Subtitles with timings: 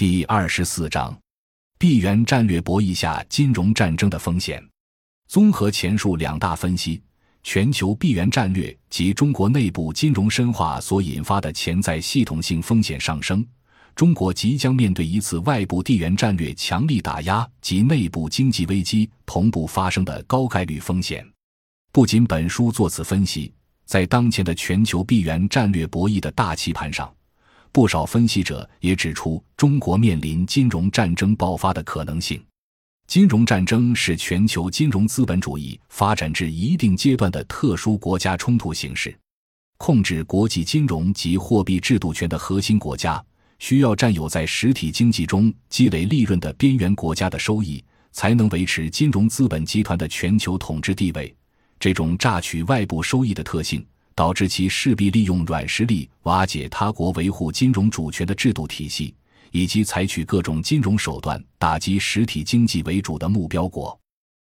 [0.00, 1.14] 第二十四章，
[1.78, 4.66] 地缘战略博弈下金融战争的风险。
[5.28, 7.02] 综合前述两大分析，
[7.42, 13.46] 全球地缘战略及中国内部金融深化所引发的潜在系统性风险上升，
[13.94, 21.30] 中国即将面对一次外部地缘战略强力打压及内部经济危机同步发生的高概率风险。
[21.92, 23.52] 不仅本书作此分析，
[23.84, 27.14] 在当前的全球地缘战略博弈的大棋盘上。
[27.72, 32.42] 不少分析者也指出，中国面临金融战争爆发的可能性。
[33.06, 39.16] 金融战争是全球金融资本主义发展至一定阶段的特殊国家冲突形式。
[39.78, 43.24] 控制国际金融及货币制度权的核心国家，
[43.58, 51.34] 需要占有在实体经济中积累利润的边缘国家的收益，才能维持金融资本集团的全球统治地位。
[51.78, 53.84] 这种榨取外部收益的特性。
[54.14, 59.14] 导致其势必利用软实力瓦解他国维护金融主权的制度体系，
[59.50, 63.98] 以及采取各种金融手段打击实体经济为主的目标国，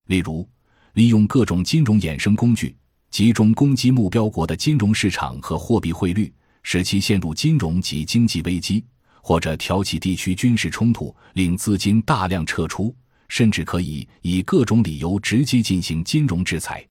[0.07, 0.47] 例如
[0.93, 2.75] 利用各种金融衍生工具
[3.11, 6.33] 集中攻击目标国的金融市场和货币汇率，
[6.63, 8.83] 使其陷入金融及经济危机，
[9.21, 12.95] 或者挑起地区军事冲突，令资金大量撤出，
[13.27, 16.85] 甚至可以以各种理由直接进行金融制裁。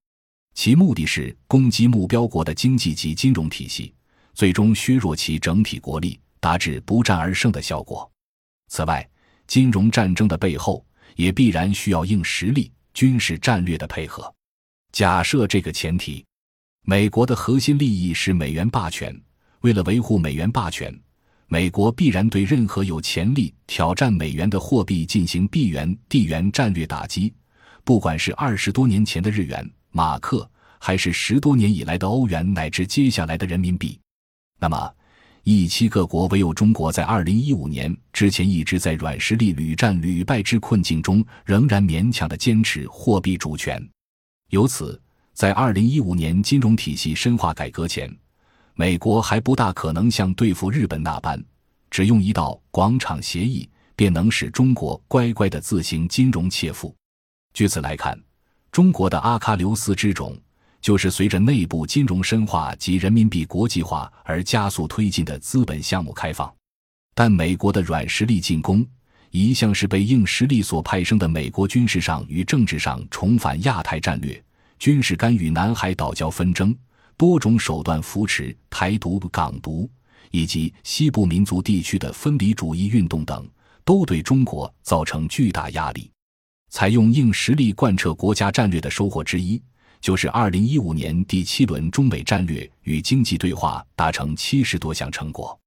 [0.59, 3.95] 其目的是攻击目标国的经济及金融体系，
[4.35, 8.11] 最终削弱其整体国力，达至不战而胜的效果。
[8.67, 9.09] 此外，
[9.47, 14.35] 金融战争的背后也必然需要硬实力、军事战略的配合。
[14.91, 16.25] 假设这个前提，
[16.85, 19.17] 美国的核心利益是美元霸权，
[19.61, 20.93] 为了维护美元霸权，
[21.47, 27.33] 美国必然对任何有潜力挑战美元的货币进行地缘地缘战略打击，
[27.85, 29.71] 不管是二十多年前的日元。
[29.91, 33.99] 马克还是十多年以来的欧元，乃至接下来的人民币。
[34.61, 34.95] 那么，
[35.45, 43.83] 一期各国唯有中国在二零一五年之前一直在软实力屡战屡败之困境中，仍然勉强的坚持货币主权。
[44.51, 45.01] 由此，
[45.33, 48.15] 在二零一五年金融体系深化改革前，
[48.75, 51.43] 美国还不大可能像对付日本那般，
[51.91, 56.95] 只用一道广场协议便能使中国乖乖的自行金融切腹。
[57.55, 58.19] 据此来看。
[58.71, 60.37] 中国的阿喀琉斯之种，
[60.81, 66.53] 就是随着内部金融深化及人民币国际化而加速推进的资本项目开放。
[67.15, 68.87] 但美国的软实力进攻，
[69.31, 74.41] 一向是被硬实力所派生的美国军事上与政治上重返亚太战略、
[74.79, 76.77] 军事干预南海岛礁纷争、
[77.17, 79.91] 多种手段扶持台独、港独
[80.31, 83.49] 以及西部民族地区的分离主义运动等，
[83.85, 86.09] 都对中国造成巨大压力。
[86.71, 89.61] 采用硬实力贯彻国家战略的收获之一，
[90.01, 95.59] 就是二零一五年第七轮中美战略与经济对话达成七十多项成果。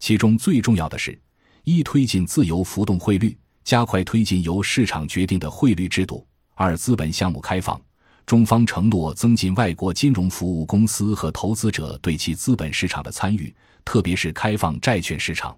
[0.00, 1.18] 其中最重要的是：
[1.64, 7.80] 一、推进自由浮动汇率，加快推进由市场决定的汇率制度；二、资本项目开放，
[8.26, 15.52] 中方承诺增进外国金融服务公司和投资者对其资本市场的参与，特别是开放债券市场；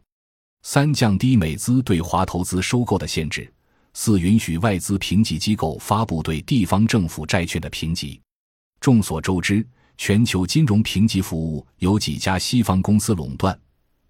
[0.62, 3.50] 三、降低美资对华投资收购的限制。
[3.94, 8.20] 四、允许外资评级机构发布对地方政府债券的评级。
[8.80, 9.66] 众所周知，
[9.96, 13.56] 全球金融评级服务由几家西方公司垄断，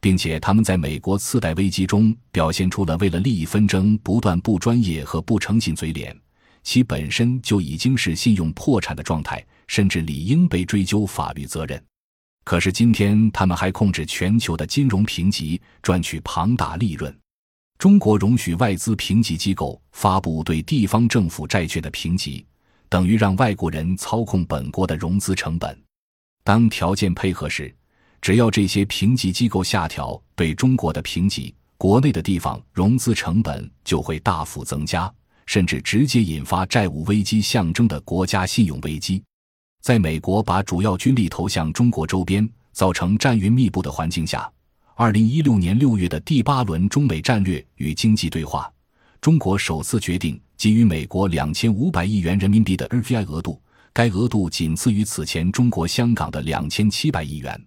[0.00, 6.16] 并且他们在美国次贷危机中表现出了为了利益纷争不断不专业和不诚信嘴脸，
[6.62, 11.82] 其本身就已经是信用破产的状态，甚至理应被追究法律责任。
[12.44, 17.14] 可是今天，他们还控制全球的金融评级，赚取庞大利润。
[17.82, 22.46] 中国容许外资评级机构发布对地方政府债券的评级，
[22.88, 25.76] 等于让外国人操控本国的融资成本。
[26.44, 27.74] 当条件配合时，
[28.20, 35.12] 只要这些评级机构下调对中国的评级，国内的地方融资成本就会大幅增加，
[35.46, 39.20] 甚至直接引发债务危机象征的国家信用危机。
[39.80, 44.48] 在美国把主要军力投向中国周边，造成战云密布的环境下。
[45.02, 48.72] 二零一六年六月的第八轮中美战略与经济对话，
[49.20, 53.60] 中国首次决定给予美国两千五百亿元人民币的 RFI 额度，
[53.92, 57.60] 该额度仅次于此前中国香港的两千七百亿元。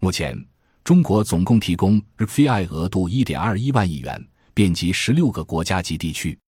[0.00, 0.38] 目前，
[0.84, 4.22] 中国总共提供 RFI 额度一点二一万亿元，
[4.52, 6.38] 遍及十六个国家及地区。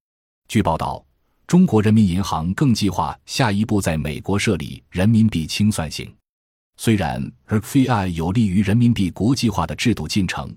[0.47, 1.03] 据报道，
[1.47, 6.07] 中国人民银行更计划下一步在美国设立人民币清算行。
[6.81, 10.57] 虽然 RFI 有利于人民币国际化的制度进程，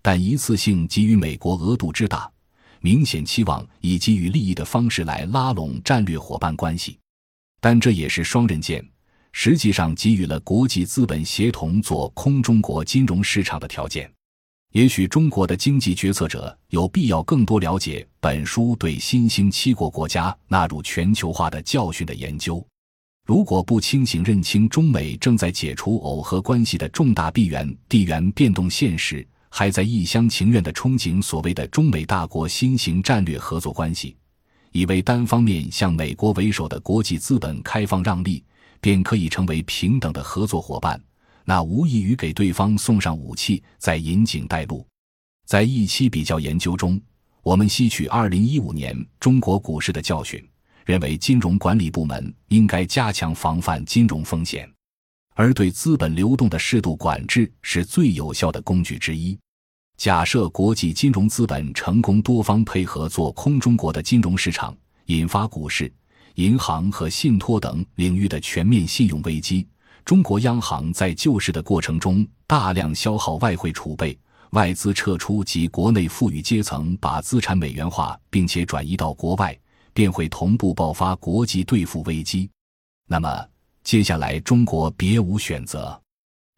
[0.00, 2.30] 但一次性给予美国额度之大，
[2.80, 6.96] 明显期望以给予利益的方式来拉拢战略伙伴关系，
[7.60, 8.88] 但这也是双刃剑，
[9.32, 14.08] 实际上给予了国际资本协同做空中国金融市场的条件。
[14.70, 22.64] 也许中国的经济决策者有必要更多了解本书对新兴七国国家纳入全球化的教训的研究。
[23.26, 34.16] 如果不清醒认清中美正在解除耦合关系的重大地缘地缘变动现实，还在一厢情愿地憧憬所谓的中美大国新型战略合作关系，
[34.70, 38.44] 以为单方面向美国为首的国际资本开放让利，
[38.80, 41.02] 便可以成为平等的合作伙伴。
[41.44, 44.86] 那无异于给对方送上武器，在引颈带路。
[45.46, 47.00] 在一期比较研究中，
[47.42, 50.40] 我们吸取2015年中国股市的教训，
[50.86, 54.72] 认为金融管理部门应该加强防范金融风险，
[55.34, 59.36] 而对资本流动的适度管制是最有效的工具之一。
[59.96, 65.92] 假设国际金融资本成功多方配合做空中国的金融市场，引发股市、
[66.36, 69.66] 银行和信托等领域的全面信用危机。
[70.04, 74.16] 中国央行在救市的过程中大量消耗外汇储备，
[74.50, 79.58] 外资撤出及国内富裕阶层把资产美元化，并且转移到国外，
[79.96, 82.50] 便会同步爆发国际兑付危机。
[83.08, 83.48] 那么，
[83.82, 85.98] 接下来中国别无选择。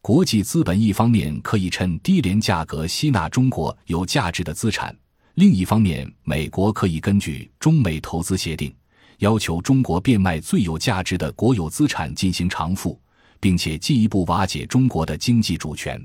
[0.03, 4.93] 国际资本一方面可以趁低廉价格吸纳中国有价值的资产，
[5.35, 8.75] 另一方面，美国可以根据中美投资协定，
[9.19, 13.01] 要求中国变卖最有价值的国有资产进行偿付。
[13.41, 15.97] 并且进一步瓦解中国的经济主权。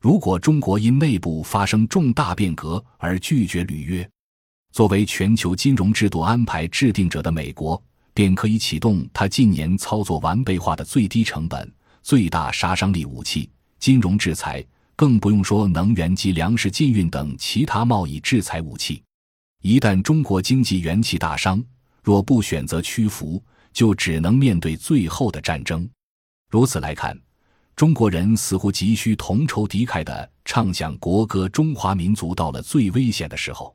[0.00, 4.08] 如果中国因内部发生重大变革而拒绝履约，
[4.72, 7.82] 作为全球金融制度安排制定者的美国，
[8.14, 11.72] 便可以启动它近年操作完备化的最低成本、
[12.02, 13.50] 最大杀伤力武器——
[13.80, 14.64] 金融制裁，
[14.94, 19.02] 更不用说能源及粮食禁运等其他贸易制裁武器。
[19.62, 21.62] 一旦中国经济元气大伤，
[22.02, 25.88] 若不选择屈服，就只能面对最后的战争。
[26.48, 27.18] 如此来看，
[27.74, 33.74] 中国人似乎急需同仇敌忾的唱响国歌，中华民族到了最危险的时候。